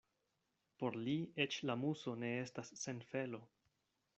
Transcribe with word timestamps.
Por 0.83 0.95
li 1.07 1.13
eĉ 1.45 1.57
la 1.71 1.75
muso 1.83 2.15
ne 2.25 2.33
estas 2.47 2.73
sen 2.85 3.07
felo. 3.13 3.43